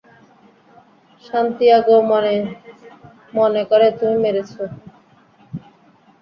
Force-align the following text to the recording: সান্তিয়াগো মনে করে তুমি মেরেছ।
সান্তিয়াগো 1.23 1.97
মনে 3.33 3.61
করে 3.69 3.87
তুমি 3.97 4.15
মেরেছ। 4.23 4.53